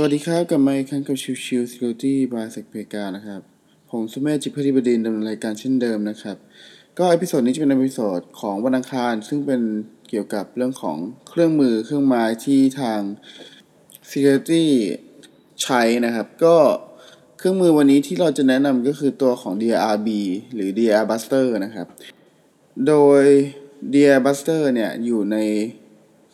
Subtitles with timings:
[0.00, 3.40] สวัสดีครับกลับมาอีกครั้งกับชิวชิว Security by s e c p e g a นะครับ
[3.90, 6.36] ผมสุเมธจิตภักดีบดินทร์ ดำเนินรายการเช่นเดิมนะครับ
[6.98, 9.60] ก็ episode นี้จะเป็น episode ของวันอังคาร ซึ่งเป็น
[10.08, 10.96] เกี่ยวกับเรื่องของ
[11.28, 13.00] เครื่องมือเครื่องไม้ที่ทาง
[14.10, 14.64] Security
[15.62, 16.56] ใช้นะครับ ก็
[17.38, 20.08] เครื่องมือวันนี้ที่เราจะแนะนำก็คือตัวของ DIRB
[20.54, 21.86] หรือ DirBuster นะครับ
[22.86, 23.22] โดย
[23.92, 25.36] DirBuster เนี่ยอยู่ใน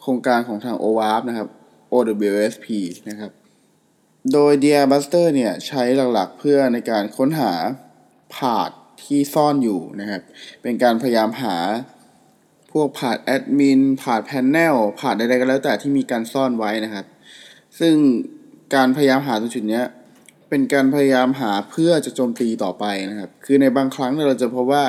[0.00, 1.48] โครงการของทาง OWASP นะครับ
[1.92, 2.68] OWSP
[3.10, 3.32] นะครับ
[4.30, 7.52] โดย DR Buster เนี่ยใช้หลักๆเพื่อในการค้นหา
[8.34, 8.70] ผาด
[9.02, 10.22] ที่ซ่อนอยู่นะครับ
[10.62, 11.56] เป็นการพยายามหา
[12.72, 17.06] พวกผาดแอดมินผาดแพนเนลผาดใดๆก็แล้วแต่ที่มีการซ่อนไว้นะครับ
[17.80, 17.94] ซึ่ง
[18.74, 19.82] การพยายามหาตรงจุดนี้
[20.48, 24.84] เป็นการพยายามหาเพื่อจะโจมตีต่อไปนะครับ คือในบางครั้งเราจะพบว่า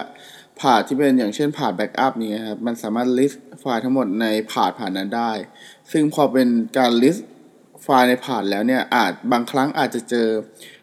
[0.60, 5.32] path ที่เป็นอย่างเช่น path backup นี่ครับ มันสามารถ list ไฟล์ทั้งหมดใน path path นั้นได้
[5.92, 7.22] ซึ่งพอเป็นการ list
[7.84, 10.28] ไฟล์ใน path แล้วเนี่ยอาจบางครั้งอาจจะเจอ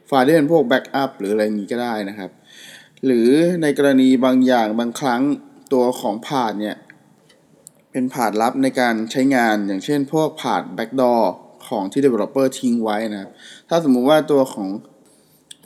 [0.06, 2.30] ไฟล์ที่เป็นพวก backup หรืออะไรอย่างนี้ก็ได้นะครับ
[3.04, 3.28] หรือ
[3.62, 5.22] ในกรณีบางอย่างบางครั้ง
[5.72, 6.76] ตัวของ path เนี่ย
[7.92, 11.22] เป็น path ลับในการใช้งานอย่างเช่นพวกผาด backdoor
[11.68, 13.30] ของที่ developer ทิ้งไว้นะครับ
[13.68, 14.68] ถ้าสมมุติว่าตัวของ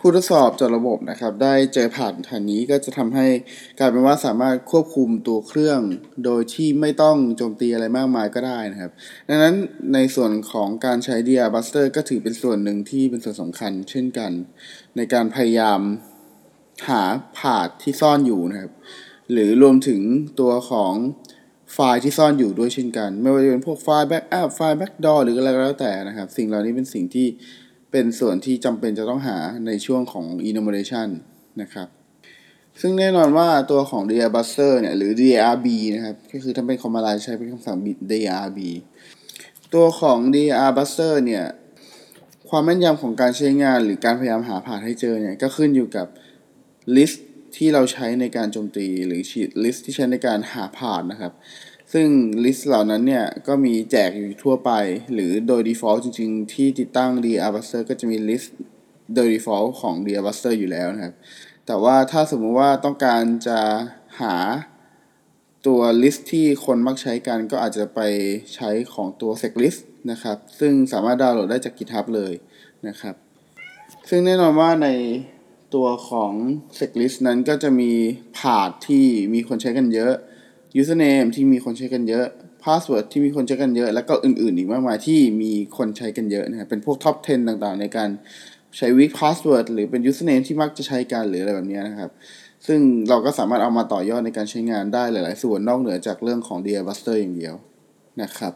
[0.07, 3.27] ผู้ทดสอบเจาะระบบนะครับ ได้เจอผ่านฐานนี้ก็จะทำให้
[3.79, 5.81] กลายเป็นว่าสามารถควบคุมตัวเครื่อง
[6.25, 8.93] โดยที่ไม่ต้องโจมตีอะไรมากมายก็ได้นะครับ
[9.29, 9.55] ดังนั้น
[9.95, 14.31] ในส่วนของการใช้ DirBuster ก็ถือเป็นส่วนหนึ่งที่เป็นส่วนสำคัญ เช่นกัน
[14.97, 15.81] ในการพยายาม
[16.89, 17.03] หา
[17.39, 18.73] path ที่ซ่อนอยู่นะครับ
[19.33, 20.01] หรือรวมถึง
[20.41, 20.95] ตัวของ
[21.75, 27.29] ไฟล์ที่ซ่อนอยู่ด้วยเช่นกัน ไม่ว่าจะเป็นพวกไฟล์ backup ไฟล์ backdoor หรืออะไรก็แล้วแต่นะครับ สิ่งเหล่านี้เป็นสิ่งที่
[27.97, 31.09] เป็นส่วนที่จำเป็นจะต้องหาในช่วงของ enumeration
[31.63, 31.89] นะครับ
[32.81, 37.79] ซึ่งแน่นอนว่าตัวของ DR Buster เนี่ยหรือ DRB นะครับ ก็คือถ้าเป็นคอมมานด์ใช้เป็นคำสั่ง
[38.11, 38.59] DRB
[39.75, 41.45] ตัวของ DR Buster เนี่ย
[42.49, 46.07] ความแม่นยำของการใช้งานหรือการพยายามหาผ่านให้เจอเนี่ยก็ขึ้นอยู่กับ
[46.97, 47.19] list
[47.57, 49.21] ที่เราใช้ในการโจมตีหรือ
[49.65, 51.33] list ที่ใช้ในการหาผ่านนะครับ
[51.93, 52.09] ซึ่ง
[52.45, 54.71] list เหล่านั้นเนี่ย ก็มีแจกอยู่ทั่วไป
[55.13, 58.49] หรือโดย default จริง ๆ ที่ติดตั้ง DR Buster ก็จะมี list
[59.15, 61.15] โดย default ของ DR Buster อยู่แล้วนะครับ
[61.67, 63.61] แต่ว่าถ้าสมมุติว่าต้องการจะ
[64.21, 64.37] หา
[65.67, 68.01] ตัว list ที่คนมักใช้กันก็อาจจะไป
[68.55, 69.81] ใช้ของตัว setlist
[70.11, 72.33] นะครับ ซึ่งสามารถดาวน์โหลดได้จาก GitHub เลย
[72.89, 73.15] นะครับ
[74.09, 74.89] ซึ่งแน่นอนว่าใน
[75.75, 76.33] ตัวของ
[76.79, 77.93] setlist นั้นก็จะมี
[78.39, 80.15] ผาดที่มีคนใช้กันเยอะ
[80.81, 82.27] username ที่มีคนใช้กันเยอะ
[82.65, 88.11] password ที่มีคนใช้กันเยอะ แล้วก็อื่นๆ อีกมากมายที่มีคนใช้กันเยอะนะครับเป็นพวก top 10 ต่างๆ ในการ
[88.77, 92.11] ใช้ weak password หรือเป็น username ที่มักจะใช้กันหรืออะไรแบบนี้นะครับ
[92.67, 97.55] ซึ่งเราก็สามารถเอามาต่อยอดในการใช้งานได้หลาย ๆ ส่วนนอกเหนือจากเรื่องของ DR Buster อย่างเดียว
[98.23, 98.53] นะครับ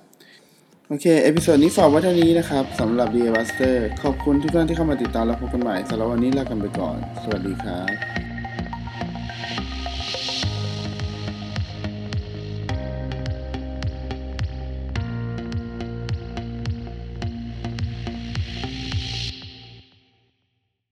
[0.89, 7.81] โอเค episode นี้ฝากไว้เท่านี้นะครับสำหรับ DR Buster ขอบคุณทุกท่านที่เข้ามาติดตามและพบกันใหม่สำหรับวันนี้ลากันไปก่อน สวัสดีครับ
[8.25, 8.28] บ